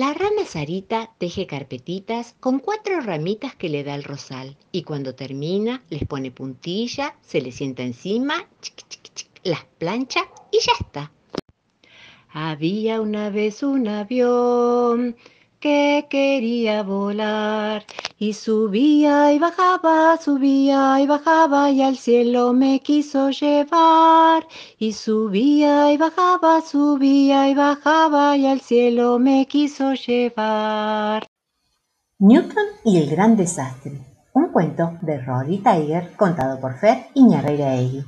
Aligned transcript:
La 0.00 0.14
rana 0.14 0.46
Sarita 0.46 1.10
teje 1.18 1.46
carpetitas 1.46 2.34
con 2.40 2.58
cuatro 2.58 3.02
ramitas 3.02 3.54
que 3.54 3.68
le 3.68 3.84
da 3.84 3.94
el 3.94 4.02
rosal 4.02 4.56
y 4.72 4.82
cuando 4.82 5.14
termina 5.14 5.82
les 5.90 6.06
pone 6.06 6.30
puntilla, 6.30 7.16
se 7.20 7.42
le 7.42 7.52
sienta 7.52 7.82
encima, 7.82 8.48
las 9.42 9.66
plancha 9.76 10.20
y 10.50 10.60
ya 10.60 10.72
está. 10.80 11.12
Había 12.32 13.02
una 13.02 13.28
vez 13.28 13.62
un 13.62 13.88
avión 13.88 15.16
que 15.60 16.06
quería 16.08 16.82
volar 16.82 17.84
y 18.22 18.34
subía 18.34 19.32
y 19.32 19.38
bajaba, 19.38 20.18
subía 20.18 21.00
y 21.00 21.06
bajaba 21.06 21.70
y 21.70 21.80
al 21.80 21.96
cielo 21.96 22.52
me 22.52 22.80
quiso 22.80 23.30
llevar 23.30 24.46
y 24.78 24.92
subía 24.92 25.90
y 25.90 25.96
bajaba, 25.96 26.60
subía 26.60 27.48
y 27.48 27.54
bajaba 27.54 28.36
y 28.36 28.46
al 28.46 28.60
cielo 28.60 29.18
me 29.18 29.46
quiso 29.46 29.94
llevar. 29.94 31.26
Newton 32.18 32.66
y 32.84 32.98
el 32.98 33.08
gran 33.08 33.36
desastre. 33.36 33.98
Un 34.34 34.48
cuento 34.52 34.98
de 35.00 35.18
Rory 35.24 35.56
Tiger 35.56 36.14
contado 36.14 36.60
por 36.60 36.78
Fer 36.78 37.06
Iñarreiraegui. 37.14 38.04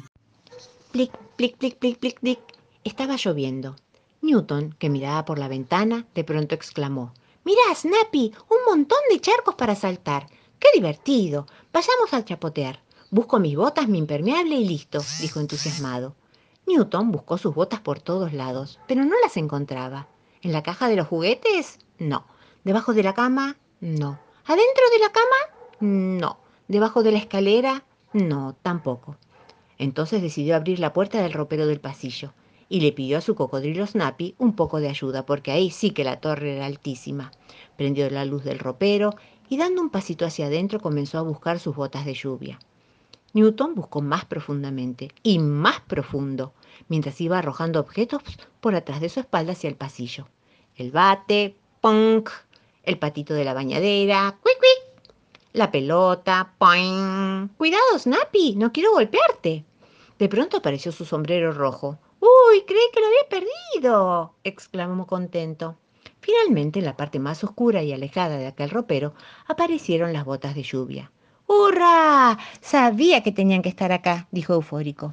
Plic, 0.92 1.10
plic, 1.36 1.56
plic, 1.56 1.78
plic, 1.78 1.98
plic, 1.98 2.20
plic. 2.20 2.41
Estaba 2.84 3.16
lloviendo. 3.16 3.77
Newton, 4.20 4.74
que 4.78 4.91
miraba 4.91 5.24
por 5.24 5.38
la 5.38 5.48
ventana, 5.48 6.05
de 6.14 6.22
pronto 6.22 6.55
exclamó 6.55 7.14
Mirá, 7.45 7.74
Snappy, 7.74 8.32
un 8.48 8.59
montón 8.66 8.98
de 9.10 9.20
charcos 9.20 9.56
para 9.56 9.74
saltar. 9.74 10.28
¡Qué 10.60 10.69
divertido! 10.74 11.46
Vayamos 11.73 12.14
a 12.14 12.24
chapotear. 12.24 12.80
Busco 13.10 13.41
mis 13.41 13.56
botas, 13.56 13.88
mi 13.88 13.98
impermeable 13.98 14.55
y 14.55 14.64
listo, 14.64 15.00
dijo 15.20 15.41
entusiasmado. 15.41 16.14
Newton 16.66 17.10
buscó 17.10 17.38
sus 17.38 17.52
botas 17.52 17.80
por 17.80 18.00
todos 18.00 18.33
lados, 18.33 18.78
pero 18.86 19.05
no 19.05 19.14
las 19.23 19.36
encontraba. 19.36 20.06
¿En 20.41 20.52
la 20.52 20.62
caja 20.62 20.88
de 20.88 20.95
los 20.95 21.09
juguetes? 21.09 21.80
No. 21.98 22.27
¿Debajo 22.62 22.95
de 22.95 23.02
la 23.02 23.14
cama? 23.14 23.56
No. 23.80 24.20
¿Adentro 24.45 24.84
de 24.92 24.98
la 25.00 25.11
cama? 25.11 25.81
No. 25.81 26.38
¿Debajo 26.69 27.03
de 27.03 27.11
la 27.11 27.19
escalera? 27.19 27.84
No, 28.12 28.55
tampoco. 28.62 29.16
Entonces 29.78 30.22
decidió 30.22 30.55
abrir 30.55 30.78
la 30.78 30.92
puerta 30.92 31.20
del 31.20 31.33
ropero 31.33 31.66
del 31.66 31.81
pasillo 31.81 32.33
y 32.73 32.81
le 32.81 32.92
pidió 32.92 33.19
a 33.19 33.20
su 33.20 33.34
cocodrilo 33.34 33.87
Snappy 33.87 34.34
un 34.39 34.56
poco 34.56 34.81
de 34.81 34.89
ayuda, 34.89 35.27
porque 35.27 35.53
ahí 35.53 35.70
sí 35.70 35.91
que 35.91 36.05
la 36.05 36.20
torre 36.20 36.56
era 36.56 36.65
altísima. 36.65 37.31
Prendió 37.77 38.09
la 38.09 38.25
luz 38.25 38.45
del 38.45 38.59
ropero 38.59 39.15
y 39.51 39.59
dando 39.59 39.83
un 39.83 39.91
pasito 39.91 40.25
hacia 40.25 40.47
adentro 40.47 40.81
comenzó 40.81 41.19
a 41.19 41.23
buscar 41.23 41.59
sus 41.59 41.77
botas 41.77 42.06
de 42.06 42.15
lluvia. 42.15 42.59
Newton 43.34 43.75
buscó 43.75 44.00
más 44.00 44.25
profundamente 44.25 45.11
y 45.23 45.39
más 45.39 45.81
profundo, 45.81 46.55
mientras 46.89 47.20
iba 47.20 47.39
arrojando 47.39 47.78
objetos 47.78 48.23
por 48.62 48.75
atrás 48.75 49.03
de 49.03 49.11
su 49.11 49.20
espalda 49.20 49.53
hacia 49.53 49.69
el 49.69 49.77
pasillo. 49.77 50.27
El 50.75 50.93
bate, 50.93 51.55
punk, 51.83 52.31
el 52.84 52.98
patito 52.98 53.34
de 53.34 53.45
la 53.45 53.53
bañadera, 53.53 54.39
quick 54.43 54.59
quick, 54.59 55.12
la 55.53 55.70
pelota, 55.70 56.55
poing. 56.56 57.48
Cuidado, 57.59 57.98
Snappy, 57.98 58.55
no 58.56 58.73
quiero 58.73 58.93
golpearte. 58.93 59.67
De 60.19 60.28
pronto 60.31 60.56
apareció 60.56 60.91
su 60.91 61.05
sombrero 61.05 61.53
rojo, 61.53 61.98
¡Uy! 62.53 62.64
Creí 62.67 62.83
que 62.92 63.00
lo 63.00 63.06
había 63.06 63.28
perdido, 63.31 64.34
exclamó 64.45 65.06
contento. 65.06 65.78
Finalmente, 66.20 66.81
en 66.81 66.84
la 66.84 66.97
parte 66.97 67.19
más 67.19 67.42
oscura 67.44 67.83
y 67.83 67.92
alejada 67.92 68.36
de 68.36 68.47
aquel 68.47 68.69
ropero, 68.69 69.14
aparecieron 69.47 70.12
las 70.12 70.27
botas 70.27 70.55
de 70.55 70.62
lluvia. 70.62 71.11
¡Hurra! 71.47 72.39
Sabía 72.61 73.22
que 73.22 73.33
tenían 73.33 73.62
que 73.62 73.70
estar 73.70 73.91
acá, 73.91 74.28
dijo 74.33 74.53
eufórico. 74.53 75.12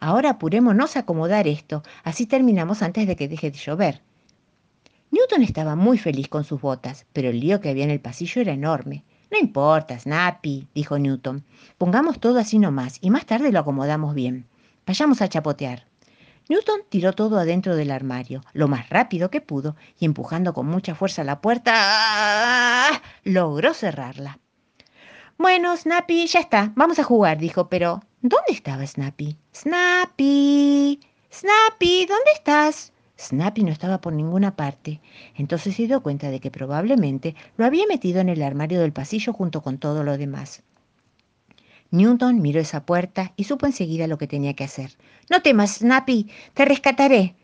Ahora 0.00 0.30
apurémonos 0.30 0.96
a 0.96 1.00
acomodar 1.00 1.46
esto, 1.46 1.82
así 2.04 2.26
terminamos 2.26 2.80
antes 2.80 3.06
de 3.06 3.16
que 3.16 3.28
deje 3.28 3.50
de 3.50 3.58
llover. 3.58 4.00
Newton 5.10 5.42
estaba 5.42 5.76
muy 5.76 5.98
feliz 5.98 6.28
con 6.28 6.44
sus 6.44 6.60
botas, 6.60 7.04
pero 7.12 7.28
el 7.28 7.40
lío 7.40 7.60
que 7.60 7.68
había 7.68 7.84
en 7.84 7.90
el 7.90 8.00
pasillo 8.00 8.40
era 8.40 8.52
enorme. 8.52 9.04
No 9.30 9.38
importa, 9.38 9.98
Snappy, 9.98 10.68
dijo 10.74 10.98
Newton. 10.98 11.44
Pongamos 11.76 12.18
todo 12.18 12.38
así 12.38 12.58
nomás 12.58 12.96
y 13.02 13.10
más 13.10 13.26
tarde 13.26 13.52
lo 13.52 13.58
acomodamos 13.58 14.14
bien. 14.14 14.46
Vayamos 14.86 15.20
a 15.20 15.28
chapotear. 15.28 15.86
Newton 16.48 16.80
tiró 16.88 17.12
todo 17.12 17.38
adentro 17.38 17.76
del 17.76 17.90
armario, 17.90 18.42
lo 18.54 18.68
más 18.68 18.88
rápido 18.88 19.30
que 19.30 19.42
pudo, 19.42 19.76
y 19.98 20.06
empujando 20.06 20.54
con 20.54 20.66
mucha 20.66 20.94
fuerza 20.94 21.22
la 21.22 21.42
puerta, 21.42 23.02
logró 23.24 23.74
cerrarla. 23.74 24.38
Bueno, 25.36 25.76
Snappy, 25.76 26.26
ya 26.26 26.40
está, 26.40 26.72
vamos 26.74 26.98
a 26.98 27.04
jugar, 27.04 27.38
dijo, 27.38 27.68
pero 27.68 28.02
¿dónde 28.22 28.52
estaba 28.52 28.86
Snappy? 28.86 29.36
Snappy, 29.54 31.00
Snappy, 31.30 32.06
¿dónde 32.06 32.30
estás? 32.34 32.92
Snappy 33.18 33.64
no 33.64 33.70
estaba 33.70 34.00
por 34.00 34.12
ninguna 34.12 34.56
parte. 34.56 35.00
Entonces 35.34 35.76
se 35.76 35.86
dio 35.86 36.02
cuenta 36.02 36.30
de 36.30 36.40
que 36.40 36.50
probablemente 36.50 37.34
lo 37.56 37.66
había 37.66 37.86
metido 37.86 38.20
en 38.20 38.30
el 38.30 38.42
armario 38.42 38.80
del 38.80 38.92
pasillo 38.92 39.32
junto 39.32 39.60
con 39.60 39.78
todo 39.78 40.02
lo 40.02 40.16
demás. 40.16 40.62
Newton 41.90 42.40
miró 42.40 42.60
esa 42.60 42.84
puerta 42.84 43.32
y 43.36 43.44
supo 43.44 43.66
enseguida 43.66 44.06
lo 44.06 44.18
que 44.18 44.26
tenía 44.26 44.54
que 44.54 44.64
hacer. 44.64 44.96
No 45.30 45.42
temas, 45.42 45.76
Snappy, 45.76 46.28
te 46.54 46.64
rescataré. 46.64 47.34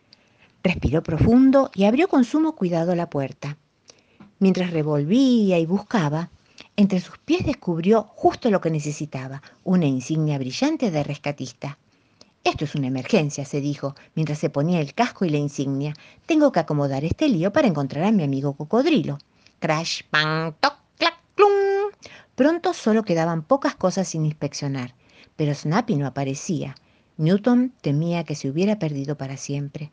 Respiró 0.63 1.03
profundo 1.03 1.71
y 1.75 1.85
abrió 1.85 2.09
con 2.09 2.25
sumo 2.25 2.55
cuidado 2.55 2.95
la 2.95 3.11
puerta. 3.11 3.57
Mientras 4.39 4.71
revolvía 4.71 5.59
y 5.59 5.67
buscaba, 5.67 6.31
entre 6.77 7.01
sus 7.01 7.19
pies 7.19 7.47
descubrió 7.47 8.03
justo 8.15 8.51
lo 8.51 8.61
que 8.61 8.71
necesitaba, 8.71 9.43
una 9.63 9.87
insignia 9.87 10.39
brillante 10.39 10.91
de 10.91 11.03
rescatista. 11.03 11.79
Esto 12.43 12.67
es 12.67 12.75
una 12.75 12.89
emergencia, 12.89 13.47
se 13.47 13.63
dijo, 13.63 13.95
mientras 14.15 14.39
se 14.39 14.51
ponía 14.51 14.81
el 14.81 14.93
casco 14.93 15.25
y 15.25 15.31
la 15.31 15.39
insignia. 15.39 15.95
Tengo 16.27 16.53
que 16.53 16.61
acomodar 16.61 17.05
este 17.05 17.29
lío 17.29 17.53
para 17.53 17.69
encontrar 17.69 18.05
a 18.05 18.13
mi 18.13 18.23
amigo 18.23 18.53
cocodrilo. 18.53 19.19
Crash, 19.61 20.03
pang, 20.11 20.53
toc. 20.61 20.84
Pronto 22.35 22.75
solo 22.75 23.05
quedaban 23.05 23.43
pocas 23.43 23.77
cosas 23.77 24.09
sin 24.09 24.27
inspeccionar, 24.27 24.95
pero 25.37 25.55
Snappy 25.55 25.97
no 25.97 26.07
aparecía. 26.07 26.75
Newton 27.17 27.73
temía 27.81 28.25
que 28.25 28.35
se 28.35 28.51
hubiera 28.51 28.79
perdido 28.79 29.17
para 29.17 29.37
siempre. 29.37 29.93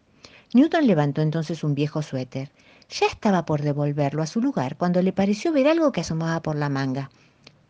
Newton 0.53 0.88
levantó 0.88 1.22
entonces 1.22 1.63
un 1.63 1.75
viejo 1.75 2.01
suéter. 2.01 2.51
Ya 2.90 3.06
estaba 3.06 3.46
por 3.46 3.62
devolverlo 3.62 4.24
a 4.24 4.28
su 4.28 4.41
lugar 4.41 4.75
cuando 4.75 5.01
le 5.01 5.13
pareció 5.13 5.51
ver 5.51 5.68
algo 5.68 5.91
que 5.91 6.01
asomaba 6.01 6.41
por 6.41 6.56
la 6.56 6.68
manga. 6.68 7.12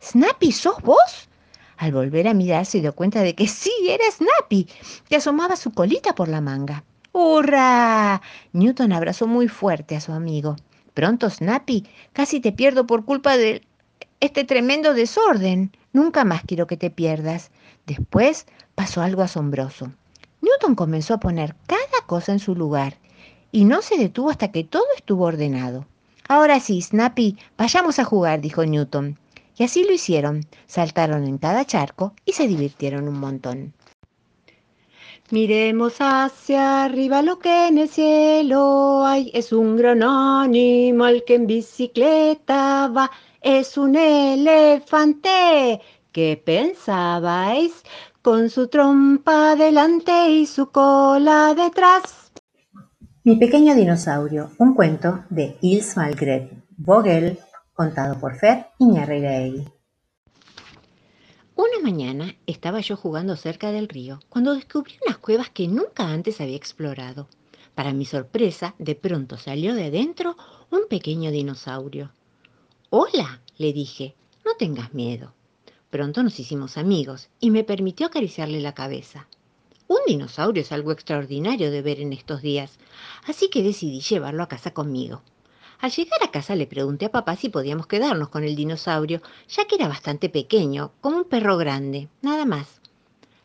¿Snappy, 0.02 0.52
sos 0.52 0.82
vos? 0.82 1.30
Al 1.78 1.92
volver 1.92 2.28
a 2.28 2.34
mirar 2.34 2.66
se 2.66 2.80
dio 2.80 2.96
cuenta 2.96 3.22
de 3.22 3.36
que 3.36 3.48
sí, 3.48 3.74
era 3.90 4.04
Snappy, 4.10 4.68
que 5.10 5.18
asomaba 5.18 5.58
su 5.58 5.72
colita 5.72 6.16
por 6.16 6.28
la 6.28 6.40
manga. 6.40 6.84
¡Hurra! 7.12 8.22
Newton 8.54 8.94
abrazó 8.94 9.28
muy 9.28 9.48
fuerte 9.48 9.98
a 9.98 10.02
su 10.02 10.14
amigo. 10.14 10.56
Pronto, 10.94 11.30
Snappy, 11.30 11.86
casi 12.14 12.40
te 12.40 12.52
pierdo 12.52 12.88
por 12.88 13.06
culpa 13.06 13.38
del 13.38 13.68
este 14.22 14.44
tremendo 14.46 14.94
desorden. 14.94 15.76
Nunca 15.94 16.24
más 16.24 16.44
quiero 16.46 16.68
que 16.68 16.78
te 16.78 16.90
pierdas. 16.90 17.52
Después 17.86 18.46
pasó 18.76 19.02
algo 19.02 19.24
asombroso. 19.24 19.92
Newton 20.42 20.76
comenzó 20.76 21.16
a 21.16 21.20
poner 21.20 21.56
cada 21.66 22.06
cosa 22.08 22.32
en 22.32 22.40
su 22.40 22.56
lugar 22.56 22.98
y 23.52 23.66
no 23.66 23.82
se 23.82 23.98
detuvo 23.98 24.30
hasta 24.30 24.52
que 24.52 24.64
todo 24.64 24.86
estuvo 24.96 25.26
ordenado. 25.26 25.86
Ahora 26.30 26.60
sí, 26.60 26.82
Snappy, 26.82 27.38
vayamos 27.58 28.00
a 28.00 28.06
jugar, 28.06 28.40
dijo 28.42 28.64
Newton. 28.66 29.20
Y 29.58 29.64
así 29.64 29.84
lo 29.84 29.92
hicieron. 29.92 30.46
Saltaron 30.68 31.26
en 31.26 31.38
cada 31.38 31.66
charco 31.66 32.14
y 32.24 32.34
se 32.34 32.48
divirtieron 32.48 33.08
un 33.08 33.20
montón. 33.20 33.74
Miremos 35.32 35.96
hacia 36.00 36.84
arriba 36.84 37.22
lo 37.22 37.40
que 37.40 37.70
en 37.70 37.78
el 37.78 37.88
cielo 37.88 39.06
hay. 39.06 39.32
Es 39.34 39.54
un 39.54 39.78
gran 39.78 40.04
animal 40.04 41.24
que 41.26 41.36
en 41.36 41.48
bicicleta 41.48 42.90
va 42.90 43.10
es 43.42 43.78
un 43.78 43.96
elefante. 43.96 45.80
¿Qué 46.12 46.42
pensabais? 46.44 47.72
Con 48.22 48.50
su 48.50 48.68
trompa 48.68 49.56
delante 49.56 50.30
y 50.32 50.46
su 50.46 50.70
cola 50.70 51.56
detrás. 51.56 52.34
Mi 53.24 53.38
pequeño 53.38 53.74
dinosaurio, 53.74 54.52
un 54.58 54.76
cuento 54.76 55.24
de 55.30 55.58
Ils 55.62 55.96
Malgret 55.96 56.52
Vogel, 56.78 57.40
contado 57.74 58.20
por 58.20 58.36
Fer 58.36 58.68
Iñarreiraegui. 58.80 59.66
Una 61.64 61.80
mañana 61.80 62.36
estaba 62.48 62.80
yo 62.80 62.98
jugando 62.98 63.36
cerca 63.36 63.72
del 63.72 63.88
río 63.88 64.20
cuando 64.30 64.56
descubrí 64.56 64.96
unas 65.06 65.20
cuevas 65.20 65.52
que 65.52 65.68
nunca 65.68 66.08
antes 66.08 66.42
había 66.42 66.56
explorado. 66.56 67.28
Para 67.76 67.94
mi 67.94 68.04
sorpresa, 68.04 68.74
de 68.80 68.96
pronto 68.96 69.38
salió 69.38 69.76
de 69.76 69.86
adentro 69.86 70.36
un 70.72 70.88
pequeño 70.90 71.30
dinosaurio. 71.30 72.10
Hola, 72.90 73.42
le 73.60 73.74
dije, 73.74 74.16
no 74.44 74.56
tengas 74.56 74.96
miedo. 74.96 75.36
Pronto 75.92 76.24
nos 76.24 76.40
hicimos 76.40 76.78
amigos 76.80 77.30
y 77.40 77.52
me 77.52 77.64
permitió 77.64 78.08
acariciarle 78.08 78.60
la 78.60 78.74
cabeza. 78.74 79.28
Un 79.88 80.00
dinosaurio 80.08 80.64
es 80.64 80.72
algo 80.72 80.92
extraordinario 80.92 81.70
de 81.70 81.84
ver 81.84 82.00
en 82.00 82.14
estos 82.14 82.42
días, 82.42 82.80
así 83.28 83.52
que 83.52 83.62
decidí 83.62 84.02
llevarlo 84.02 84.42
a 84.42 84.48
casa 84.48 84.74
conmigo. 84.74 85.22
Al 85.82 85.90
llegar 85.90 86.22
a 86.24 86.30
casa 86.30 86.56
le 86.56 86.68
pregunté 86.68 87.06
a 87.06 87.12
papá 87.12 87.36
si 87.36 87.50
podíamos 87.50 87.88
quedarnos 87.88 88.30
con 88.30 88.44
el 88.44 88.56
dinosaurio, 88.56 89.20
ya 89.50 89.66
que 89.66 89.76
era 89.76 89.88
bastante 89.88 90.30
pequeño, 90.30 90.92
como 91.02 91.18
un 91.18 91.24
perro 91.24 91.58
grande, 91.58 92.08
nada 92.22 92.46
más. 92.46 92.82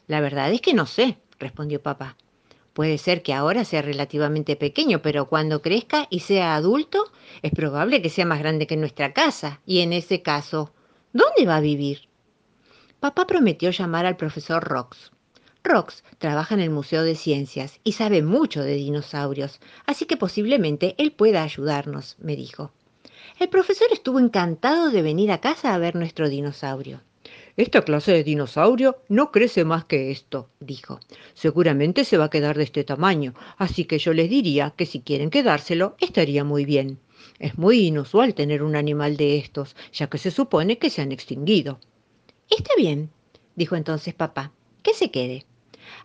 La 0.06 0.20
verdad 0.20 0.52
es 0.52 0.60
que 0.60 0.74
no 0.74 0.84
sé, 0.84 1.16
respondió 1.38 1.80
papá. 1.80 2.18
Puede 2.74 2.98
ser 2.98 3.22
que 3.22 3.32
ahora 3.32 3.64
sea 3.64 3.80
relativamente 3.80 4.54
pequeño, 4.54 5.00
pero 5.00 5.30
cuando 5.30 5.62
crezca 5.62 6.08
y 6.10 6.20
sea 6.20 6.54
adulto, 6.54 7.10
es 7.40 7.52
probable 7.52 8.02
que 8.02 8.10
sea 8.10 8.26
más 8.26 8.40
grande 8.40 8.66
que 8.66 8.76
nuestra 8.76 9.14
casa. 9.14 9.62
Y 9.64 9.80
en 9.80 9.94
ese 9.94 10.20
caso, 10.20 10.74
¿dónde 11.14 11.46
va 11.46 11.56
a 11.56 11.60
vivir? 11.60 12.10
Papá 13.00 13.26
prometió 13.26 13.70
llamar 13.70 14.04
al 14.04 14.18
profesor 14.18 14.62
Rox. 14.62 15.10
Rox 15.66 16.04
trabaja 16.18 16.54
en 16.54 16.60
el 16.60 16.70
Museo 16.70 17.02
de 17.02 17.16
Ciencias 17.16 17.80
y 17.82 17.92
sabe 17.92 18.22
mucho 18.22 18.62
de 18.62 18.74
dinosaurios, 18.74 19.60
así 19.84 20.06
que 20.06 20.16
posiblemente 20.16 20.94
él 20.98 21.12
pueda 21.12 21.42
ayudarnos, 21.42 22.16
me 22.20 22.36
dijo. 22.36 22.72
El 23.38 23.48
profesor 23.48 23.88
estuvo 23.92 24.20
encantado 24.20 24.90
de 24.90 25.02
venir 25.02 25.32
a 25.32 25.40
casa 25.40 25.74
a 25.74 25.78
ver 25.78 25.96
nuestro 25.96 26.28
dinosaurio. 26.28 27.00
Esta 27.56 27.82
clase 27.82 28.12
de 28.12 28.22
dinosaurio 28.24 28.98
no 29.08 29.32
crece 29.32 29.64
más 29.64 29.84
que 29.86 30.10
esto, 30.10 30.48
dijo. 30.60 31.00
Seguramente 31.34 32.04
se 32.04 32.18
va 32.18 32.26
a 32.26 32.30
quedar 32.30 32.56
de 32.56 32.64
este 32.64 32.84
tamaño, 32.84 33.34
así 33.56 33.86
que 33.86 33.98
yo 33.98 34.12
les 34.12 34.30
diría 34.30 34.74
que 34.76 34.86
si 34.86 35.00
quieren 35.00 35.30
quedárselo, 35.30 35.96
estaría 35.98 36.44
muy 36.44 36.64
bien. 36.64 36.98
Es 37.38 37.58
muy 37.58 37.80
inusual 37.80 38.34
tener 38.34 38.62
un 38.62 38.76
animal 38.76 39.16
de 39.16 39.38
estos, 39.38 39.74
ya 39.92 40.08
que 40.08 40.18
se 40.18 40.30
supone 40.30 40.78
que 40.78 40.90
se 40.90 41.02
han 41.02 41.12
extinguido. 41.12 41.80
Está 42.48 42.70
bien, 42.76 43.10
dijo 43.54 43.74
entonces 43.74 44.14
papá, 44.14 44.52
que 44.82 44.94
se 44.94 45.10
quede. 45.10 45.44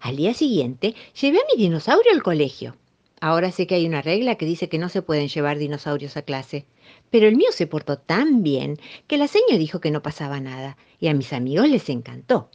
Al 0.02 0.16
día 0.16 0.34
siguiente 0.34 0.96
llevé 1.20 1.38
a 1.38 1.46
mi 1.56 1.62
dinosaurio 1.62 2.12
al 2.12 2.24
colegio. 2.24 2.76
Ahora 3.20 3.52
sé 3.52 3.68
que 3.68 3.76
hay 3.76 3.86
una 3.86 4.02
regla 4.02 4.34
que 4.34 4.48
dice 4.48 4.68
que 4.68 4.80
no 4.80 4.90
se 4.90 5.04
pueden 5.04 5.28
llevar 5.28 5.60
dinosaurios 5.60 6.18
a 6.18 6.24
clase, 6.24 6.66
pero 7.12 7.28
el 7.28 7.36
mío 7.36 7.50
se 7.52 7.68
portó 7.68 8.00
tan 8.00 8.42
bien 8.42 8.80
que 9.06 9.20
la 9.20 9.28
señora 9.28 9.58
dijo 9.58 9.80
que 9.80 9.92
no 9.92 10.02
pasaba 10.02 10.40
nada, 10.40 10.76
y 11.00 11.08
a 11.08 11.14
mis 11.14 11.34
amigos 11.34 11.70
les 11.70 11.88
encantó. 11.90 12.50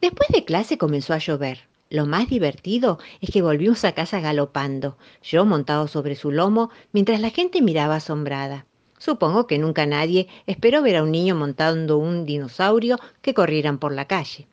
Después 0.00 0.28
de 0.28 0.44
clase 0.44 0.78
comenzó 0.78 1.12
a 1.12 1.18
llover. 1.18 1.66
Lo 1.90 2.06
más 2.06 2.28
divertido 2.28 3.00
es 3.20 3.30
que 3.30 3.42
volvimos 3.42 3.84
a 3.84 3.92
casa 3.92 4.20
galopando, 4.20 4.96
yo 5.24 5.44
montado 5.44 5.88
sobre 5.88 6.14
su 6.14 6.30
lomo, 6.30 6.70
mientras 6.92 7.20
la 7.20 7.30
gente 7.30 7.62
miraba 7.62 7.96
asombrada. 7.96 8.64
Supongo 8.98 9.48
que 9.48 9.58
nunca 9.58 9.86
nadie 9.86 10.28
esperó 10.46 10.82
ver 10.82 10.96
a 10.96 11.02
un 11.02 11.10
niño 11.10 11.34
montando 11.34 11.98
un 11.98 12.26
dinosaurio 12.26 13.00
que 13.22 13.34
corrieran 13.34 13.78
por 13.78 13.92
la 13.92 14.06
calle. 14.06 14.46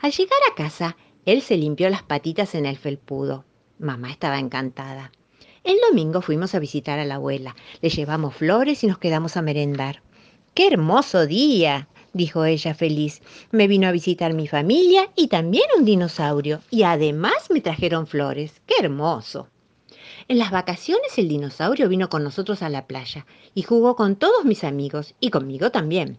Al 0.00 0.12
llegar 0.12 0.38
a 0.50 0.54
casa, 0.54 0.96
él 1.26 1.42
se 1.42 1.56
limpió 1.56 1.88
las 1.90 2.02
patitas 2.02 2.54
en 2.54 2.66
el 2.66 2.76
felpudo. 2.76 3.44
Mamá 3.78 4.10
estaba 4.10 4.38
encantada. 4.38 5.10
El 5.64 5.76
domingo 5.88 6.20
fuimos 6.20 6.54
a 6.54 6.58
visitar 6.58 6.98
a 6.98 7.04
la 7.04 7.14
abuela. 7.14 7.56
Le 7.80 7.88
llevamos 7.88 8.34
flores 8.34 8.84
y 8.84 8.86
nos 8.86 8.98
quedamos 8.98 9.36
a 9.36 9.42
merendar. 9.42 10.02
¡Qué 10.52 10.66
hermoso 10.66 11.26
día! 11.26 11.88
dijo 12.12 12.44
ella 12.44 12.74
feliz. 12.74 13.22
Me 13.50 13.66
vino 13.66 13.88
a 13.88 13.92
visitar 13.92 14.34
mi 14.34 14.46
familia 14.46 15.10
y 15.16 15.28
también 15.28 15.64
un 15.76 15.84
dinosaurio. 15.84 16.60
Y 16.70 16.82
además 16.82 17.48
me 17.50 17.60
trajeron 17.62 18.06
flores. 18.06 18.60
¡Qué 18.66 18.74
hermoso! 18.80 19.48
En 20.28 20.38
las 20.38 20.50
vacaciones 20.50 21.16
el 21.18 21.28
dinosaurio 21.28 21.88
vino 21.88 22.08
con 22.08 22.24
nosotros 22.24 22.62
a 22.62 22.68
la 22.68 22.86
playa 22.86 23.26
y 23.54 23.62
jugó 23.62 23.96
con 23.96 24.16
todos 24.16 24.44
mis 24.44 24.64
amigos 24.64 25.14
y 25.20 25.30
conmigo 25.30 25.70
también. 25.70 26.18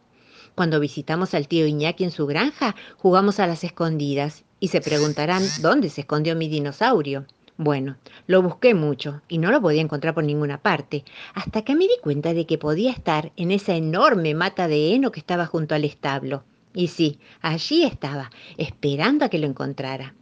Cuando 0.56 0.80
visitamos 0.80 1.34
al 1.34 1.48
tío 1.48 1.68
Iñaki 1.68 2.06
en 2.06 2.12
su 2.12 2.26
granja, 2.26 2.76
jugamos 2.98 3.40
a 3.40 3.48
las 3.48 3.64
escondidas 3.64 4.45
y 4.60 4.70
se 4.70 4.82
preguntarán 4.82 5.44
dónde 5.62 5.90
se 5.90 6.02
escondió 6.02 6.36
mi 6.36 6.48
dinosaurio. 6.48 7.26
Bueno, 7.58 7.96
lo 8.28 8.42
busqué 8.42 8.74
mucho 8.74 9.22
y 9.30 9.38
no 9.38 9.50
lo 9.50 9.62
podía 9.62 9.82
encontrar 9.82 10.14
por 10.14 10.24
ninguna 10.24 10.58
parte, 10.58 11.06
hasta 11.34 11.62
que 11.62 11.76
me 11.76 11.86
di 11.86 11.98
cuenta 12.02 12.34
de 12.34 12.46
que 12.46 12.58
podía 12.58 12.92
estar 12.92 13.32
en 13.38 13.52
esa 13.52 13.76
enorme 13.76 14.34
mata 14.34 14.68
de 14.68 14.94
heno 14.94 15.12
que 15.12 15.22
estaba 15.22 15.46
junto 15.46 15.74
al 15.74 15.86
establo. 15.86 16.44
Y 16.74 16.90
sí, 16.90 17.20
allí 17.42 17.84
estaba, 17.84 18.30
esperando 18.58 19.24
a 19.24 19.30
que 19.30 19.40
lo 19.40 19.48
encontrara. 19.48 20.14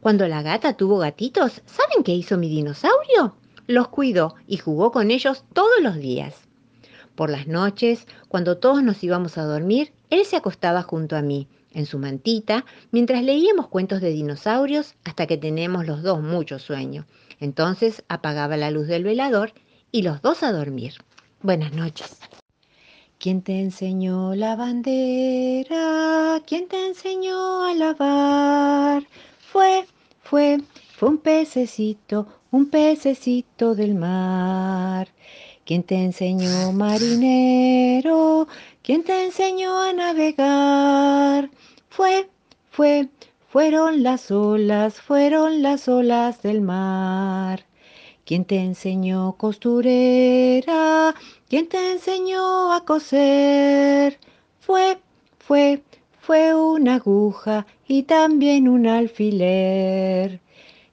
Cuando 0.00 0.26
la 0.26 0.42
gata 0.42 0.76
tuvo 0.76 0.98
gatitos, 0.98 1.62
¿saben 1.66 2.02
qué 2.04 2.12
hizo 2.12 2.36
mi 2.36 2.48
dinosaurio? 2.48 3.36
Los 3.68 3.88
cuidó 3.88 4.34
y 4.48 4.56
jugó 4.56 4.90
con 4.90 5.10
ellos 5.10 5.44
todos 5.52 5.80
los 5.80 5.96
días. 5.96 6.34
Por 7.14 7.30
las 7.30 7.46
noches, 7.46 8.06
cuando 8.28 8.58
todos 8.58 8.82
nos 8.82 9.02
íbamos 9.02 9.38
a 9.38 9.44
dormir, 9.44 9.92
él 10.10 10.24
se 10.24 10.36
acostaba 10.36 10.82
junto 10.82 11.16
a 11.16 11.22
mí 11.22 11.48
en 11.76 11.84
su 11.84 11.98
mantita, 11.98 12.64
mientras 12.90 13.22
leíamos 13.22 13.68
cuentos 13.68 14.00
de 14.00 14.10
dinosaurios 14.10 14.94
hasta 15.04 15.26
que 15.26 15.36
tenemos 15.36 15.86
los 15.86 16.02
dos 16.02 16.22
mucho 16.22 16.58
sueño. 16.58 17.06
Entonces 17.38 18.02
apagaba 18.08 18.56
la 18.56 18.70
luz 18.70 18.88
del 18.88 19.04
velador 19.04 19.52
y 19.92 20.02
los 20.02 20.22
dos 20.22 20.42
a 20.42 20.52
dormir. 20.52 20.94
Buenas 21.42 21.74
noches. 21.74 22.18
¿Quién 23.18 23.42
te 23.42 23.60
enseñó 23.60 24.34
la 24.34 24.56
bandera? 24.56 26.40
¿Quién 26.46 26.66
te 26.66 26.86
enseñó 26.86 27.64
a 27.64 27.74
lavar? 27.74 29.06
Fue, 29.38 29.84
fue, 30.22 30.58
fue 30.96 31.10
un 31.10 31.18
pececito, 31.18 32.26
un 32.50 32.70
pececito 32.70 33.74
del 33.74 33.94
mar. 33.94 35.08
¿Quién 35.66 35.82
te 35.82 35.96
enseñó 35.96 36.72
marinero? 36.72 38.46
¿Quién 38.86 39.02
te 39.02 39.24
enseñó 39.24 39.80
a 39.82 39.92
navegar? 39.92 41.50
Fue, 41.88 42.30
fue, 42.70 43.08
fueron 43.48 44.04
las 44.04 44.30
olas, 44.30 45.00
fueron 45.00 45.60
las 45.60 45.88
olas 45.88 46.40
del 46.40 46.60
mar. 46.60 47.66
¿Quién 48.24 48.44
te 48.44 48.60
enseñó 48.60 49.36
costurera? 49.36 51.16
¿Quién 51.48 51.68
te 51.68 51.90
enseñó 51.90 52.72
a 52.72 52.84
coser? 52.84 54.20
Fue, 54.60 54.98
fue, 55.40 55.82
fue 56.20 56.54
una 56.54 56.94
aguja 56.94 57.66
y 57.88 58.04
también 58.04 58.68
un 58.68 58.86
alfiler. 58.86 60.40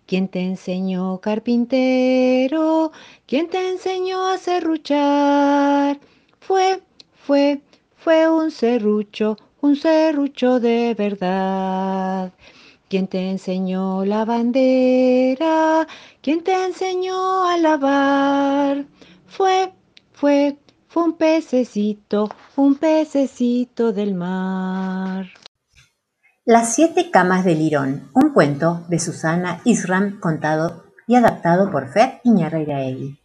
¿Quién 0.07 0.29
te 0.29 0.39
enseñó 0.39 1.19
carpintero? 1.19 2.91
¿Quién 3.27 3.49
te 3.49 3.69
enseñó 3.69 4.25
a 4.29 4.39
serruchar? 4.39 5.99
Fue, 6.39 6.81
fue, 7.13 7.61
fue 8.03 8.29
un 8.29 8.51
serrucho, 8.51 9.37
un 9.61 9.77
serrucho 9.77 10.59
de 10.59 10.93
verdad. 10.93 12.33
¿Quién 12.89 13.07
te 13.07 13.29
enseñó 13.31 14.03
la 14.03 14.25
bandera? 14.25 15.87
¿Quién 16.21 16.43
te 16.43 16.65
enseñó 16.65 17.47
a 17.47 17.57
lavar? 17.57 18.85
Fue, 19.25 19.71
fue, 20.11 20.57
fue 20.89 21.03
un 21.03 21.13
pececito, 21.13 22.29
un 22.57 22.75
pececito 22.75 23.93
del 23.93 24.15
mar. 24.15 25.27
Las 26.43 26.75
siete 26.75 27.09
camas 27.09 27.45
del 27.45 27.59
Lirón, 27.59 28.09
un 28.13 28.33
cuento 28.33 28.83
de 28.89 28.99
Susana 28.99 29.61
Isram 29.63 30.19
contado 30.19 30.83
y 31.07 31.15
adaptado 31.15 31.71
por 31.71 31.87
Fer 31.87 32.19
Iñarreiraegui. 32.25 33.22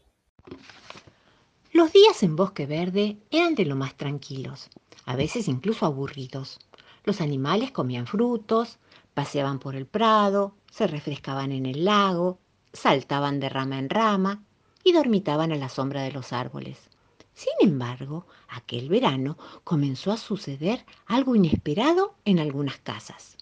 Los 1.78 1.92
días 1.92 2.24
en 2.24 2.34
Bosque 2.34 2.66
Verde 2.66 3.18
eran 3.30 3.54
de 3.54 3.64
lo 3.64 3.76
más 3.76 3.96
tranquilos 3.96 4.68
a 5.04 5.14
veces 5.14 5.46
incluso 5.46 5.86
aburridos. 5.86 6.58
Los 7.04 7.20
animales 7.20 7.70
comían 7.70 8.08
frutos, 8.08 8.80
paseaban 9.14 9.60
por 9.60 9.76
el 9.76 9.86
prado, 9.86 10.56
se 10.72 10.88
refrescaban 10.88 11.52
en 11.52 11.66
el 11.66 11.84
lago, 11.84 12.40
saltaban 12.72 13.38
de 13.38 13.48
rama 13.48 13.78
en 13.78 13.90
rama 13.90 14.42
y 14.82 14.90
dormitaban 14.90 15.52
a 15.52 15.54
la 15.54 15.68
sombra 15.68 16.02
de 16.02 16.10
los 16.10 16.32
árboles. 16.32 16.90
Sin 17.32 17.52
embargo, 17.60 18.26
aquel 18.48 18.88
verano 18.88 19.38
comenzó 19.62 20.10
a 20.10 20.16
suceder 20.16 20.84
algo 21.06 21.36
inesperado 21.36 22.16
en 22.24 22.40
algunas 22.40 22.78
casas. 22.78 23.36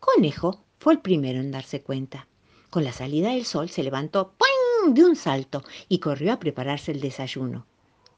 Conejo 0.00 0.64
fue 0.78 0.94
el 0.94 1.00
primero 1.00 1.38
en 1.38 1.50
darse 1.50 1.82
cuenta. 1.82 2.28
Con 2.70 2.82
la 2.82 2.94
salida 2.94 3.32
del 3.32 3.44
sol 3.44 3.68
se 3.68 3.82
levantó 3.82 4.32
de 4.86 5.04
un 5.04 5.16
salto 5.16 5.62
y 5.88 5.98
corrió 5.98 6.32
a 6.32 6.38
prepararse 6.38 6.92
el 6.92 7.00
desayuno. 7.00 7.66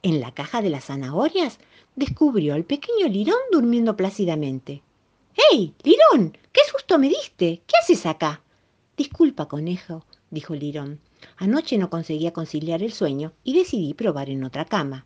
En 0.06 0.20
la 0.20 0.30
caja 0.30 0.62
de 0.62 0.70
las 0.70 0.84
zanahorias 0.84 1.58
descubrió 1.96 2.54
al 2.54 2.62
pequeño 2.62 3.08
Lirón 3.08 3.40
durmiendo 3.50 3.96
plácidamente. 3.96 4.80
¡Hey, 5.34 5.74
Lirón! 5.82 6.38
¡Qué 6.52 6.60
susto 6.70 6.96
me 6.96 7.08
diste! 7.08 7.62
¿Qué 7.66 7.72
haces 7.82 8.06
acá? 8.06 8.40
Disculpa, 8.96 9.48
conejo, 9.48 10.04
dijo 10.30 10.54
Lirón. 10.54 11.00
Anoche 11.38 11.76
no 11.76 11.90
conseguía 11.90 12.32
conciliar 12.32 12.84
el 12.84 12.92
sueño 12.92 13.32
y 13.42 13.58
decidí 13.58 13.94
probar 13.94 14.30
en 14.30 14.44
otra 14.44 14.64
cama. 14.64 15.02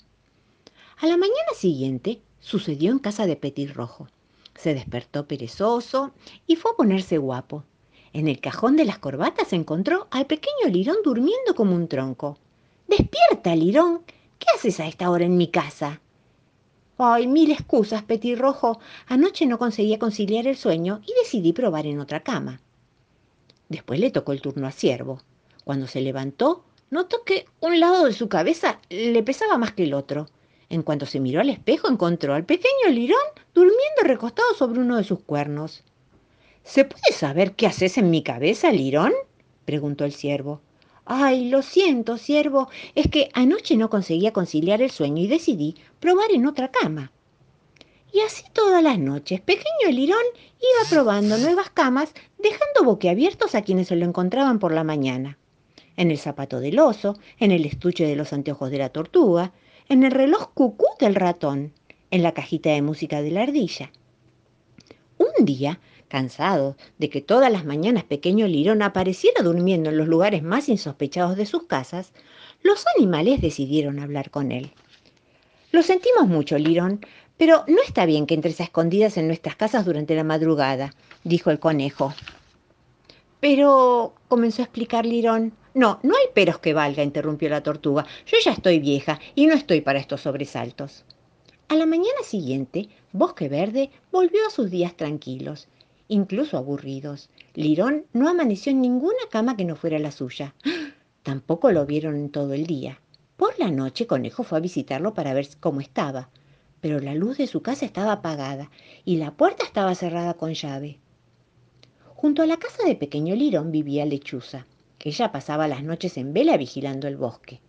A 0.99 1.07
la 1.07 1.17
mañana 1.17 1.55
siguiente 1.57 2.21
sucedió 2.39 2.93
en 2.93 2.99
casa 2.99 3.27
de 3.27 3.37
Petirrojo. 3.37 4.07
Se 4.55 4.75
despertó 4.75 5.27
perezoso 5.27 6.13
y 6.47 6.57
fue 6.57 6.73
a 6.73 6.77
ponerse 6.77 7.17
guapo. 7.17 7.65
En 8.13 8.29
el 8.29 8.39
cajón 8.39 8.77
de 8.77 8.85
las 8.85 8.99
corbatas 8.99 9.55
encontró 9.55 10.09
al 10.11 10.27
pequeño 10.27 10.69
Lirón 10.69 10.99
durmiendo 11.03 11.55
como 11.57 11.75
un 11.75 11.89
tronco. 11.89 12.37
Despierta, 12.87 13.57
Lirón. 13.57 14.03
¿Qué 14.41 14.47
haces 14.57 14.81
a 14.81 14.87
esta 14.87 15.11
hora 15.11 15.25
en 15.27 15.37
mi 15.37 15.49
casa? 15.49 16.01
Ay, 16.97 17.27
mil 17.27 17.51
excusas, 17.53 18.03
petirrojo. 18.03 18.81
Anoche 19.07 19.47
no 19.47 19.59
conseguía 19.59 19.99
conciliar 19.99 20.47
el 20.47 20.57
sueño 20.57 21.03
y 21.07 21.13
decidí 21.23 21.53
probar 21.53 21.87
en 21.87 22.01
otra 22.01 22.21
cama. 22.21 22.63
Después 23.69 24.01
le 24.01 24.11
tocó 24.11 24.33
el 24.33 24.41
turno 24.41 24.67
a 24.67 24.73
Ciervo. 24.73 25.21
Cuando 25.65 25.87
se 25.87 26.01
levantó, 26.01 26.65
notó 26.89 27.23
que 27.23 27.45
un 27.61 27.81
lado 27.81 28.07
de 28.07 28.15
su 28.15 28.31
cabeza 28.31 28.81
le 28.89 29.23
pesaba 29.23 29.59
más 29.59 29.73
que 29.73 29.85
el 29.85 29.93
otro. 29.93 30.27
En 30.71 30.83
cuanto 30.83 31.05
se 31.05 31.21
miró 31.21 31.43
al 31.43 31.51
espejo, 31.51 31.89
encontró 31.89 32.33
al 32.33 32.47
pequeño 32.47 32.89
lirón 32.91 33.21
durmiendo 33.53 34.03
recostado 34.05 34.55
sobre 34.55 34.81
uno 34.81 34.97
de 34.97 35.05
sus 35.05 35.21
cuernos. 35.21 35.85
¿Se 36.65 36.87
puede 36.87 37.13
saber 37.13 37.53
qué 37.53 37.67
haces 37.67 37.99
en 37.99 38.11
mi 38.11 38.23
cabeza, 38.23 38.73
lirón? 38.73 39.13
preguntó 39.67 40.07
el 40.07 40.13
ciervo. 40.13 40.63
Ay, 41.13 41.49
lo 41.49 41.63
siento, 41.63 42.19
ciervo, 42.19 42.69
es 42.95 43.09
que 43.09 43.31
anoche 43.35 43.77
no 43.77 43.91
conseguía 43.91 44.33
conciliar 44.33 44.81
el 44.81 44.93
sueño 44.93 45.21
y 45.21 45.27
decidí 45.27 45.75
probar 45.99 46.31
en 46.31 46.47
otra 46.47 46.71
cama. 46.71 47.11
Y 48.13 48.21
así 48.21 48.45
todas 48.53 48.81
las 48.81 48.97
noches, 48.97 49.41
pequeño 49.41 49.91
lirón 49.91 50.23
iba 50.61 50.89
probando 50.89 51.37
nuevas 51.37 51.69
camas, 51.71 52.15
dejando 52.39 52.85
boquiabiertos 52.85 53.57
a 53.57 53.63
quienes 53.63 53.89
se 53.89 53.97
lo 53.97 54.05
encontraban 54.05 54.61
por 54.61 54.73
la 54.73 54.85
mañana. 54.85 55.37
En 55.97 56.13
el 56.13 56.19
zapato 56.19 56.61
del 56.61 56.79
oso, 56.79 57.19
en 57.41 57.51
el 57.51 57.65
estuche 57.65 58.07
de 58.07 58.15
los 58.15 58.33
anteojos 58.33 58.71
de 58.71 58.79
la 58.79 58.91
tortuga, 58.91 59.53
en 59.89 60.05
el 60.05 60.13
reloj 60.13 60.53
cucú 60.55 60.87
del 61.01 61.17
ratón, 61.17 61.73
en 62.13 62.23
la 62.23 62.35
cajita 62.35 62.71
de 62.71 62.83
música 62.83 63.21
de 63.21 63.33
la 63.33 63.43
ardilla. 63.43 63.91
Un 65.19 65.45
día, 65.45 65.81
cansado 66.11 66.77
de 66.99 67.09
que 67.09 67.23
todas 67.23 67.51
las 67.51 67.65
mañanas 67.65 68.05
pequeño 68.05 68.47
Lirón 68.47 68.83
apareciera 68.83 69.43
durmiendo 69.43 69.89
en 69.89 69.97
los 69.97 70.09
lugares 70.09 70.43
más 70.43 70.69
insospechados 70.69 71.37
de 71.37 71.47
sus 71.47 71.63
casas, 71.63 72.13
los 72.63 72.85
animales 72.99 73.41
decidieron 73.41 73.99
hablar 73.99 74.31
con 74.31 74.53
él. 74.53 74.73
Lo 75.73 75.83
sentimos 75.83 76.27
mucho, 76.27 76.59
Lirón, 76.59 77.07
pero 77.39 77.65
no 77.69 77.81
está 77.81 78.05
bien 78.05 78.27
que 78.27 78.35
entres 78.35 78.61
a 78.61 78.65
escondidas 78.65 79.17
en 79.17 79.29
nuestras 79.29 79.57
casas 79.57 79.87
durante 79.87 80.15
la 80.15 80.25
madrugada, 80.25 80.93
dijo 81.25 81.51
el 81.51 81.61
conejo. 81.61 82.13
Pero, 83.39 84.13
comenzó 84.29 84.61
a 84.61 84.67
explicar 84.67 85.07
Lirón. 85.07 85.55
No, 85.73 86.01
no 86.03 86.17
hay 86.17 86.27
peros 86.35 86.59
que 86.59 86.75
valga, 86.75 87.03
interrumpió 87.05 87.49
la 87.49 87.63
tortuga. 87.63 88.05
Yo 88.27 88.37
ya 88.45 88.53
estoy 88.53 88.81
vieja 88.81 89.21
y 89.35 89.47
no 89.47 89.55
estoy 89.55 89.81
para 89.81 90.01
estos 90.01 90.23
sobresaltos. 90.23 91.05
A 91.69 91.77
la 91.77 91.87
mañana 91.87 92.23
siguiente, 92.25 92.89
Bosque 93.13 93.49
Verde 93.49 93.91
volvió 94.11 94.45
a 94.47 94.51
sus 94.51 94.71
días 94.71 94.97
tranquilos 94.97 95.69
incluso 96.11 96.59
aburridos. 96.59 97.31
Lirón 97.55 98.05
no 98.13 98.29
amaneció 98.29 98.73
en 98.73 98.83
ninguna 98.83 99.23
cama 99.31 99.57
que 99.57 99.65
no 99.65 99.77
fuera 99.77 99.99
la 99.99 100.11
suya. 100.11 100.55
Tampoco 101.23 101.71
lo 101.71 101.87
vieron 101.87 102.17
en 102.17 102.31
todo 102.31 102.53
el 102.53 102.67
día. 102.67 103.01
Por 103.37 103.59
la 103.59 103.71
noche 103.71 104.07
Conejo 104.07 104.43
fue 104.43 104.59
a 104.59 104.61
visitarlo 104.61 105.15
para 105.15 105.33
ver 105.33 105.49
cómo 105.61 105.81
estaba, 105.81 106.29
pero 106.81 106.99
la 106.99 107.15
luz 107.15 107.39
de 107.39 107.47
su 107.47 107.63
casa 107.63 107.87
estaba 107.87 108.13
apagada 108.13 108.71
y 109.05 109.17
la 109.17 109.31
puerta 109.37 109.65
estaba 109.65 109.95
cerrada 109.95 110.35
con 110.35 110.53
llave. 110.53 110.99
Junto 112.17 112.43
a 112.43 112.47
la 112.47 112.59
casa 112.59 112.85
de 112.85 112.97
Pequeño 112.97 113.35
Lirón 113.35 113.71
vivía 113.71 114.05
Lechuza. 114.05 114.67
Ella 114.99 115.33
pasaba 115.33 115.69
las 115.69 115.83
noches 115.83 116.19
en 116.19 116.35
vela 116.35 116.57
vigilando 116.57 117.09
el 117.09 117.17
bosque. 117.17 117.61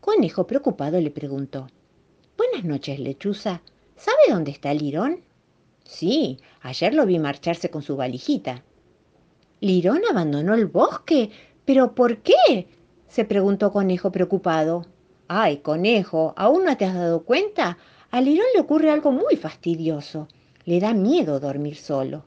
Conejo, 0.00 0.46
preocupado, 0.46 1.00
le 1.00 1.10
preguntó, 1.10 1.68
Buenas 2.36 2.64
noches, 2.64 2.98
Lechuza. 2.98 3.62
¿Sabe 3.96 4.18
dónde 4.28 4.50
está 4.50 4.72
Lirón? 4.74 5.25
Sí, 5.86 6.38
ayer 6.62 6.94
lo 6.94 7.06
vi 7.06 7.18
marcharse 7.18 7.70
con 7.70 7.82
su 7.82 7.96
valijita. 7.96 8.64
¿Lirón 9.60 10.02
abandonó 10.10 10.54
el 10.54 10.66
bosque? 10.66 11.30
¿Pero 11.64 11.94
por 11.94 12.18
qué? 12.18 12.68
se 13.08 13.24
preguntó 13.24 13.72
Conejo 13.72 14.10
preocupado. 14.10 14.84
Ay, 15.28 15.58
Conejo, 15.58 16.34
¿aún 16.36 16.64
no 16.64 16.76
te 16.76 16.84
has 16.84 16.94
dado 16.94 17.24
cuenta? 17.24 17.78
A 18.10 18.20
Lirón 18.20 18.46
le 18.54 18.60
ocurre 18.60 18.90
algo 18.90 19.12
muy 19.12 19.36
fastidioso. 19.36 20.28
Le 20.64 20.80
da 20.80 20.92
miedo 20.92 21.38
dormir 21.40 21.76
solo. 21.76 22.24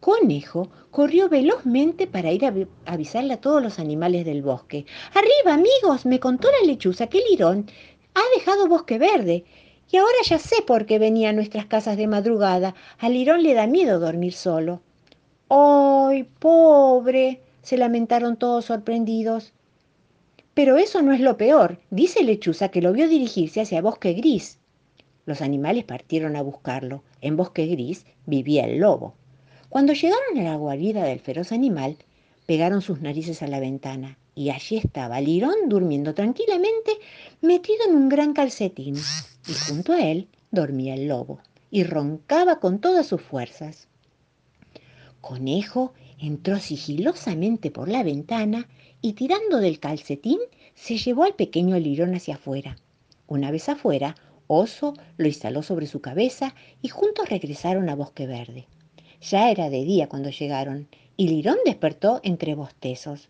Conejo 0.00 0.68
corrió 0.90 1.28
velozmente 1.28 2.06
para 2.06 2.32
ir 2.32 2.44
a 2.44 2.54
avisarle 2.86 3.34
a 3.34 3.40
todos 3.40 3.62
los 3.62 3.78
animales 3.78 4.24
del 4.24 4.42
bosque. 4.42 4.84
Arriba, 5.14 5.54
amigos, 5.54 6.06
me 6.06 6.18
contó 6.18 6.48
la 6.50 6.66
lechuza 6.66 7.06
que 7.06 7.22
Lirón 7.30 7.66
ha 8.14 8.22
dejado 8.36 8.66
bosque 8.66 8.98
verde 8.98 9.44
y 9.92 9.96
ahora 9.96 10.18
ya 10.24 10.38
sé 10.38 10.62
por 10.66 10.86
qué 10.86 10.98
venía 10.98 11.30
a 11.30 11.32
nuestras 11.32 11.66
casas 11.66 11.96
de 11.96 12.06
madrugada. 12.06 12.74
A 12.98 13.08
Lirón 13.08 13.42
le 13.42 13.54
da 13.54 13.66
miedo 13.66 13.98
dormir 13.98 14.32
solo. 14.32 14.80
¡Ay, 15.48 16.24
pobre! 16.38 17.40
se 17.62 17.76
lamentaron 17.76 18.36
todos 18.36 18.64
sorprendidos. 18.66 19.52
Pero 20.54 20.76
eso 20.76 21.02
no 21.02 21.12
es 21.12 21.20
lo 21.20 21.36
peor. 21.36 21.80
Dice 21.90 22.22
Lechuza 22.22 22.68
que 22.68 22.82
lo 22.82 22.92
vio 22.92 23.08
dirigirse 23.08 23.60
hacia 23.60 23.82
Bosque 23.82 24.12
Gris. 24.12 24.58
Los 25.26 25.42
animales 25.42 25.84
partieron 25.84 26.36
a 26.36 26.42
buscarlo. 26.42 27.02
En 27.20 27.36
Bosque 27.36 27.66
Gris 27.66 28.06
vivía 28.26 28.64
el 28.64 28.78
lobo. 28.78 29.14
Cuando 29.68 29.92
llegaron 29.92 30.38
a 30.38 30.42
la 30.42 30.56
guarida 30.56 31.04
del 31.04 31.20
feroz 31.20 31.52
animal, 31.52 31.96
pegaron 32.46 32.80
sus 32.80 33.00
narices 33.00 33.42
a 33.42 33.48
la 33.48 33.60
ventana 33.60 34.18
y 34.34 34.50
allí 34.50 34.76
estaba 34.78 35.20
Lirón 35.20 35.68
durmiendo 35.68 36.14
tranquilamente 36.14 36.92
metido 37.40 37.84
en 37.88 37.96
un 37.96 38.08
gran 38.08 38.32
calcetín 38.32 38.96
y 38.96 39.52
junto 39.68 39.92
a 39.92 40.00
él 40.00 40.28
dormía 40.50 40.94
el 40.94 41.08
lobo 41.08 41.40
y 41.70 41.84
roncaba 41.84 42.60
con 42.60 42.80
todas 42.80 43.06
sus 43.06 43.22
fuerzas. 43.22 43.88
Conejo 45.20 45.92
entró 46.18 46.58
sigilosamente 46.58 47.70
por 47.70 47.88
la 47.88 48.02
ventana 48.02 48.68
y 49.02 49.12
tirando 49.14 49.58
del 49.58 49.78
calcetín 49.78 50.38
se 50.74 50.98
llevó 50.98 51.24
al 51.24 51.34
pequeño 51.34 51.78
lirón 51.78 52.14
hacia 52.14 52.34
afuera. 52.34 52.76
Una 53.26 53.50
vez 53.50 53.68
afuera, 53.68 54.16
Oso 54.46 54.94
lo 55.16 55.28
instaló 55.28 55.62
sobre 55.62 55.86
su 55.86 56.00
cabeza 56.00 56.54
y 56.82 56.88
juntos 56.88 57.28
regresaron 57.28 57.88
a 57.88 57.94
Bosque 57.94 58.26
Verde. 58.26 58.66
Ya 59.20 59.50
era 59.50 59.70
de 59.70 59.84
día 59.84 60.08
cuando 60.08 60.30
llegaron 60.30 60.88
y 61.16 61.28
Lirón 61.28 61.58
despertó 61.64 62.20
entre 62.24 62.54
bostezos. 62.54 63.28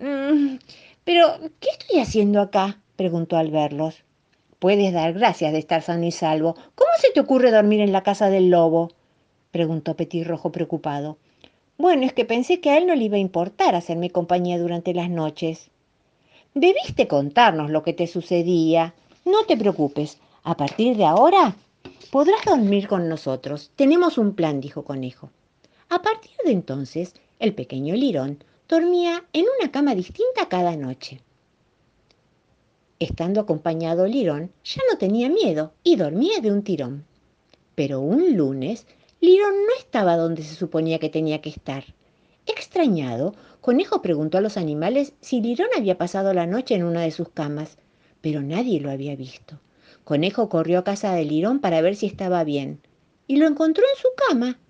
Mm, 0.00 0.56
pero, 1.04 1.38
¿qué 1.60 1.68
estoy 1.78 2.00
haciendo 2.00 2.40
acá? 2.40 2.80
preguntó 2.96 3.36
al 3.36 3.50
verlos. 3.50 4.02
Puedes 4.58 4.92
dar 4.92 5.12
gracias 5.12 5.52
de 5.52 5.58
estar 5.58 5.82
sano 5.82 6.04
y 6.04 6.10
salvo. 6.10 6.54
¿Cómo 6.74 6.90
se 6.98 7.10
te 7.12 7.20
ocurre 7.20 7.50
dormir 7.50 7.80
en 7.80 7.92
la 7.92 8.02
casa 8.02 8.30
del 8.30 8.50
lobo? 8.50 8.92
preguntó 9.50 9.96
Petirrojo 9.96 10.52
preocupado. 10.52 11.18
Bueno, 11.76 12.04
es 12.04 12.12
que 12.12 12.24
pensé 12.24 12.60
que 12.60 12.70
a 12.70 12.78
él 12.78 12.86
no 12.86 12.94
le 12.94 13.04
iba 13.04 13.16
a 13.16 13.20
importar 13.20 13.74
hacerme 13.74 14.10
compañía 14.10 14.58
durante 14.58 14.94
las 14.94 15.10
noches. 15.10 15.70
Debiste 16.54 17.06
contarnos 17.06 17.70
lo 17.70 17.82
que 17.82 17.92
te 17.92 18.06
sucedía. 18.06 18.94
No 19.24 19.44
te 19.44 19.56
preocupes. 19.56 20.18
A 20.42 20.56
partir 20.56 20.96
de 20.96 21.04
ahora 21.04 21.56
podrás 22.10 22.44
dormir 22.44 22.88
con 22.88 23.08
nosotros. 23.08 23.70
Tenemos 23.76 24.18
un 24.18 24.34
plan, 24.34 24.60
dijo 24.60 24.84
Conejo. 24.84 25.30
A 25.88 26.02
partir 26.02 26.36
de 26.44 26.52
entonces, 26.52 27.14
el 27.38 27.54
pequeño 27.54 27.94
Lirón 27.94 28.44
dormía 28.70 29.24
en 29.32 29.46
una 29.58 29.72
cama 29.72 29.96
distinta 29.96 30.48
cada 30.48 30.76
noche. 30.76 31.20
Estando 33.00 33.40
acompañado 33.40 34.06
Lirón, 34.06 34.52
ya 34.62 34.80
no 34.88 34.96
tenía 34.96 35.28
miedo 35.28 35.72
y 35.82 35.96
dormía 35.96 36.38
de 36.40 36.52
un 36.52 36.62
tirón. 36.62 37.04
Pero 37.74 37.98
un 37.98 38.36
lunes, 38.36 38.86
Lirón 39.20 39.54
no 39.66 39.74
estaba 39.76 40.16
donde 40.16 40.44
se 40.44 40.54
suponía 40.54 41.00
que 41.00 41.08
tenía 41.08 41.40
que 41.40 41.48
estar. 41.48 41.82
Extrañado, 42.46 43.34
Conejo 43.60 44.02
preguntó 44.02 44.38
a 44.38 44.40
los 44.40 44.56
animales 44.56 45.14
si 45.20 45.40
Lirón 45.40 45.70
había 45.76 45.98
pasado 45.98 46.32
la 46.32 46.46
noche 46.46 46.76
en 46.76 46.84
una 46.84 47.00
de 47.00 47.10
sus 47.10 47.28
camas, 47.28 47.76
pero 48.20 48.40
nadie 48.40 48.78
lo 48.78 48.92
había 48.92 49.16
visto. 49.16 49.58
Conejo 50.04 50.48
corrió 50.48 50.78
a 50.78 50.84
casa 50.84 51.12
de 51.12 51.24
Lirón 51.24 51.58
para 51.58 51.80
ver 51.80 51.96
si 51.96 52.06
estaba 52.06 52.44
bien, 52.44 52.80
y 53.26 53.36
lo 53.38 53.48
encontró 53.48 53.82
en 53.82 54.00
su 54.00 54.08
cama. 54.28 54.60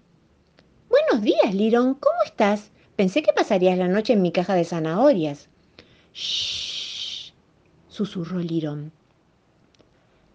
Buenos 0.88 1.22
días, 1.22 1.54
Lirón, 1.54 1.94
¿cómo 1.96 2.16
estás? 2.24 2.70
Pensé 3.00 3.22
que 3.22 3.32
pasarías 3.32 3.78
la 3.78 3.88
noche 3.88 4.12
en 4.12 4.20
mi 4.20 4.30
caja 4.30 4.54
de 4.54 4.62
zanahorias. 4.62 5.48
Shh, 6.12 7.32
susurró 7.88 8.40
Lirón. 8.40 8.92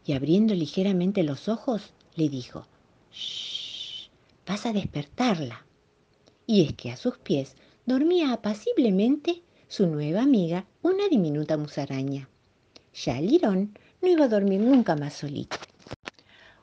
Y 0.04 0.14
abriendo 0.14 0.56
ligeramente 0.56 1.22
los 1.22 1.48
ojos, 1.48 1.94
le 2.16 2.28
dijo, 2.28 2.66
Shh, 3.14 4.10
vas 4.48 4.66
a 4.66 4.74
despertarla. 4.74 5.64
Y 6.48 6.66
es 6.66 6.74
que 6.74 6.90
a 6.92 6.98
sus 6.98 7.20
pies 7.20 7.56
dormía 7.86 8.34
apaciblemente 8.34 9.44
su 9.68 9.86
nueva 9.86 10.24
amiga, 10.24 10.66
una 10.82 11.08
diminuta 11.08 11.58
musaraña. 11.58 12.28
Ya 12.96 13.22
Lirón 13.22 13.78
no 14.02 14.08
iba 14.08 14.26
a 14.26 14.30
dormir 14.30 14.62
nunca 14.62 14.96
más 14.96 15.14
solito. 15.14 15.58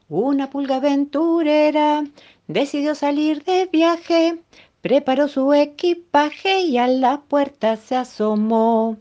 Una 0.08 0.50
pulga 0.50 0.78
aventurera 0.78 2.02
decidió 2.48 2.96
salir 2.96 3.44
de 3.44 3.66
viaje, 3.66 4.42
preparó 4.82 5.28
su 5.28 5.54
equipaje 5.54 6.60
y 6.62 6.76
a 6.76 6.88
la 6.88 7.22
puerta 7.22 7.76
se 7.76 7.96
asomó. 7.96 8.98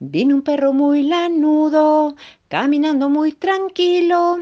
Vino 0.00 0.34
un 0.36 0.42
perro 0.42 0.72
muy 0.72 1.02
lanudo, 1.02 2.16
caminando 2.48 3.10
muy 3.10 3.32
tranquilo. 3.32 4.38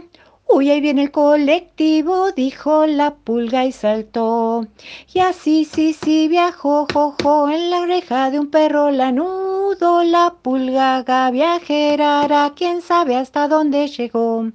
Uy, 0.49 0.71
ahí 0.71 0.81
viene 0.81 1.03
el 1.03 1.11
colectivo, 1.11 2.31
dijo 2.31 2.87
la 2.87 3.17
pulga 3.17 3.65
y 3.65 3.73
saltó. 3.73 4.65
Y 5.13 5.19
así, 5.19 5.65
sí, 5.65 5.93
sí, 5.93 6.29
viajó, 6.29 6.87
jo, 6.93 7.49
en 7.51 7.71
la 7.71 7.81
oreja 7.81 8.31
de 8.31 8.39
un 8.39 8.51
perro 8.51 8.93
lanudo. 8.93 10.05
La 10.05 10.35
pulga 10.41 11.31
viajerara, 11.33 12.53
quién 12.55 12.81
sabe 12.81 13.17
hasta 13.17 13.49
dónde 13.49 13.89
llegó. 13.89 14.53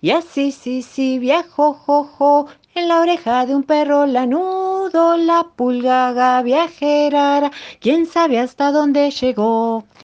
Y 0.00 0.10
así, 0.10 0.50
sí, 0.50 0.82
sí, 0.82 1.20
viajó, 1.20 1.72
jo, 1.74 2.48
en 2.78 2.88
la 2.88 3.00
oreja 3.00 3.44
de 3.46 3.54
un 3.56 3.64
perro 3.64 4.06
lanudo. 4.06 5.16
La 5.16 5.44
pulga 5.56 6.42
viajerara, 6.42 7.50
quién 7.80 8.06
sabe 8.06 8.38
hasta 8.38 8.70
dónde 8.70 9.10
llegó. 9.10 9.88